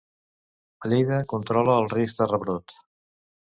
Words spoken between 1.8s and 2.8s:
el risc de rebrot.